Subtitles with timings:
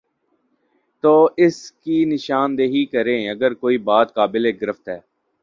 [1.03, 1.13] تو
[1.37, 4.99] اس کی نشان دہی کرے اگر کوئی بات قابل گرفت ہے۔